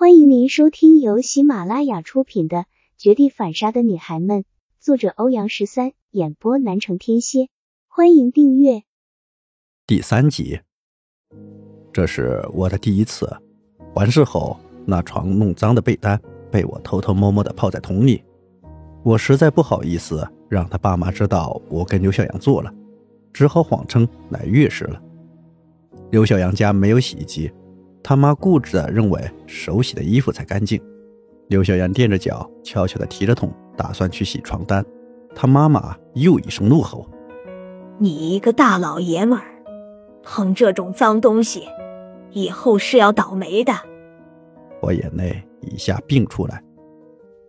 [0.00, 2.56] 欢迎您收听由喜马拉雅出品的
[2.96, 4.38] 《绝地反杀的女孩们》，
[4.80, 7.50] 作者欧阳十三，演播南城天蝎。
[7.86, 8.84] 欢迎订阅
[9.86, 10.60] 第三集。
[11.92, 13.30] 这是我的第一次。
[13.94, 16.18] 完事后，那床弄脏的被单
[16.50, 18.24] 被我偷偷摸摸的泡在桶里。
[19.04, 22.72] 我实在不好意思让他爸妈知道我跟刘小阳做了，
[23.34, 25.02] 只好谎称来月事了。
[26.10, 27.52] 刘小阳家没有洗衣机。
[28.02, 30.80] 他妈固执的认为手洗的衣服才干净。
[31.48, 34.84] 刘小阳垫着脚，悄悄地提着桶，打算去洗床单。
[35.34, 37.06] 他妈妈又一声怒吼
[37.98, 39.44] ：“你一个大老爷们儿，
[40.22, 41.64] 碰这种脏东西，
[42.32, 43.72] 以后是要倒霉的！”
[44.80, 46.62] 我眼泪一下并出来。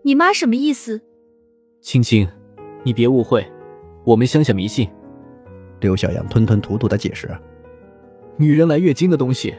[0.03, 1.01] 你妈什么意思？
[1.79, 2.27] 青青，
[2.83, 3.45] 你别误会，
[4.03, 4.89] 我们乡下迷信。
[5.79, 7.29] 刘小阳吞吞吐吐的解释
[8.37, 9.55] ：“女人来月经的东西。”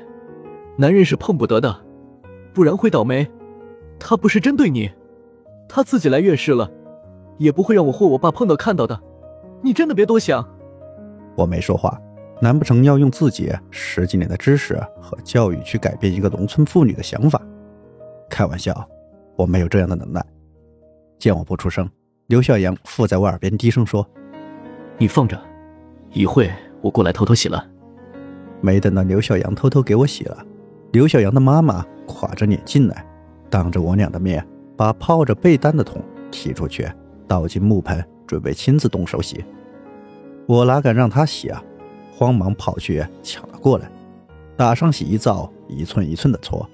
[0.77, 1.85] 男人是碰不得的，
[2.53, 3.29] 不然会倒霉。
[3.99, 4.91] 他不是针对你，
[5.69, 6.71] 他自己来月事了，
[7.39, 9.01] 也不会让我或我爸碰到看到的。
[9.63, 10.47] 你真的别多想。
[11.37, 12.01] 我没说话，
[12.41, 17.41] 难不成要用自己十几年的知识和教育去改变一个农村妇女的想法？
[18.29, 18.89] 开玩笑，
[19.37, 20.25] 我没有这样的能耐。
[21.19, 21.89] 见我不出声，
[22.27, 24.05] 刘小阳附在我耳边低声说
[24.99, 25.41] ：“你放着，
[26.13, 26.51] 一会
[26.81, 27.65] 我过来偷偷洗了。”
[28.61, 30.45] 没等到刘小阳偷偷给我洗了。
[30.93, 33.05] 刘小阳的妈妈垮着脸进来，
[33.49, 36.87] 当着我俩的面把泡着被单的桶提出去，
[37.27, 39.43] 倒进木盆，准备亲自动手洗。
[40.47, 41.65] 我哪敢让他洗啊！
[42.15, 43.91] 慌忙跑去抢了过来，
[44.55, 46.69] 打上洗衣皂，一寸一寸的搓，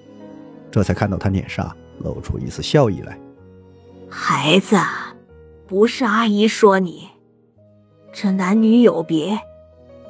[0.68, 3.16] 这才看到他脸上露出一丝笑意来。
[4.08, 4.76] 孩子，
[5.68, 7.06] 不是阿姨说你，
[8.12, 9.38] 这男女有别，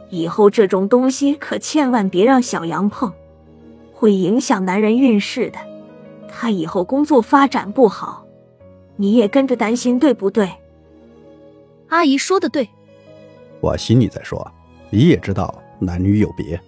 [0.08, 3.12] 以后这种东西可千万别让小杨碰。
[3.98, 5.58] 会影响男人运势的，
[6.28, 8.24] 他以后工作发展不好，
[8.94, 10.48] 你也跟着担心，对不对？
[11.88, 12.68] 阿姨说的对，
[13.60, 14.48] 我心里在说，
[14.88, 16.60] 你也知道男女有别。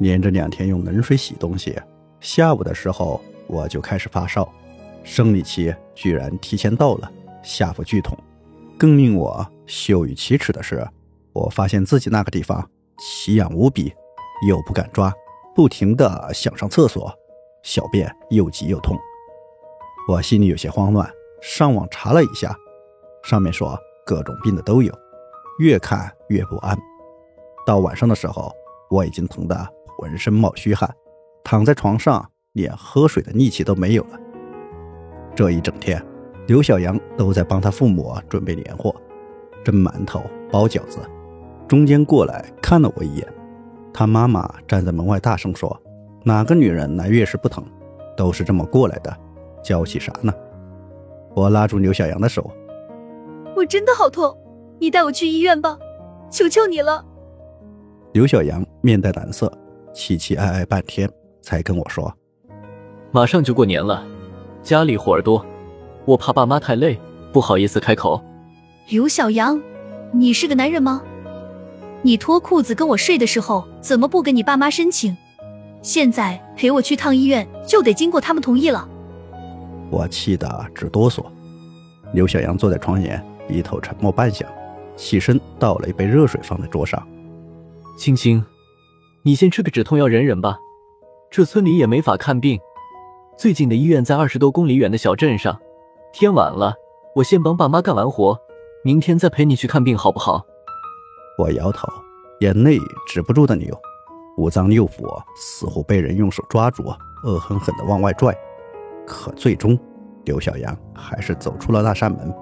[0.00, 1.74] 连着两天用冷水洗东西，
[2.20, 4.46] 下午的时候我就开始发烧，
[5.02, 7.10] 生理期居然提前到了，
[7.42, 8.14] 下腹剧痛。
[8.76, 10.86] 更令我羞于启齿的是，
[11.32, 12.68] 我发现自己那个地方
[12.98, 13.94] 奇痒无比，
[14.46, 15.10] 又不敢抓。
[15.58, 17.12] 不停的想上厕所，
[17.64, 18.96] 小便又急又痛，
[20.08, 21.10] 我心里有些慌乱，
[21.42, 22.56] 上网查了一下，
[23.24, 23.76] 上面说
[24.06, 24.94] 各种病的都有，
[25.58, 26.78] 越看越不安。
[27.66, 28.52] 到晚上的时候，
[28.88, 30.88] 我已经疼得浑身冒虚汗，
[31.42, 34.10] 躺在床上连喝水的力气都没有了。
[35.34, 36.00] 这一整天，
[36.46, 38.94] 刘小阳都在帮他父母准备年货，
[39.64, 41.00] 蒸馒头、包饺子，
[41.66, 43.26] 中间过来看了我一眼。
[43.92, 45.76] 他妈妈站在门外大声说
[46.24, 47.64] ：“哪个女人来月事不疼？
[48.16, 49.16] 都是这么过来的，
[49.62, 50.32] 娇气啥呢？”
[51.34, 52.50] 我拉住刘小阳的手
[53.56, 54.36] ：“我真的好痛，
[54.78, 55.78] 你带我去医院吧，
[56.30, 57.04] 求求你了。”
[58.12, 59.52] 刘小阳面带难色，
[59.94, 61.08] 凄凄哀哀半天，
[61.40, 62.12] 才跟我说
[63.12, 64.04] ：“马上就过年了，
[64.62, 65.44] 家里活儿多，
[66.04, 66.98] 我怕爸妈太累，
[67.32, 68.20] 不好意思开口。”
[68.90, 69.60] 刘小阳，
[70.12, 71.02] 你是个男人吗？
[72.02, 75.16] 你脱裤子跟我睡的时候，怎么不跟你爸妈申请？
[75.82, 78.88] 现在陪我去趟医院，就得经过他们同意了。
[79.90, 81.24] 我气得直哆嗦。
[82.12, 84.44] 刘小阳坐在床沿，低头沉默半晌，
[84.96, 87.06] 起身倒了一杯热水放在桌上。
[87.96, 88.44] 青青，
[89.22, 90.58] 你先吃个止痛药忍忍吧。
[91.30, 92.58] 这村里也没法看病，
[93.36, 95.58] 最近的医院在二十多公里远的小镇上。
[96.12, 96.74] 天晚了，
[97.16, 98.38] 我先帮爸妈干完活，
[98.84, 100.44] 明天再陪你去看病，好不好？
[101.38, 101.86] 我摇头，
[102.40, 102.76] 眼泪
[103.06, 103.72] 止不住的流，
[104.36, 106.82] 五脏六腑似乎被人用手抓住，
[107.22, 108.36] 恶狠狠的往外拽。
[109.06, 109.78] 可最终，
[110.24, 112.34] 刘小阳还是走出了那扇门。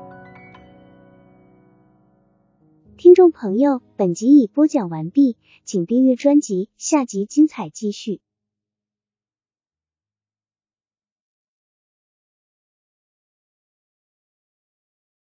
[2.96, 5.36] 听众朋友，本集已播讲完毕，
[5.66, 8.22] 请订阅专辑，下集精彩继续。